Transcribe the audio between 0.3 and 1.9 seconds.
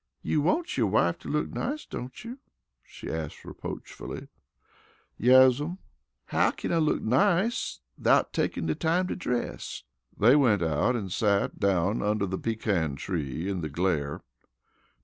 wants yo' wife to look nice,